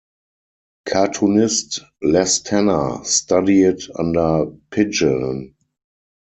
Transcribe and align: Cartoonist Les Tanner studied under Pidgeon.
Cartoonist 0.87 1.85
Les 2.01 2.41
Tanner 2.41 3.03
studied 3.05 3.83
under 3.93 4.47
Pidgeon. 4.71 5.53